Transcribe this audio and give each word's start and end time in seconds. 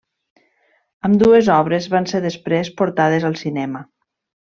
Ambdues 1.09 1.51
obres 1.57 1.89
van 1.97 2.09
ser 2.15 2.25
després 2.25 2.75
portades 2.83 3.29
al 3.33 3.41
cinema. 3.47 3.89